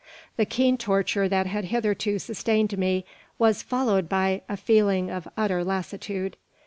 [0.35, 3.05] The keen torture that had hitherto sustained me
[3.37, 6.37] was followed by a feeling of utter lassitude.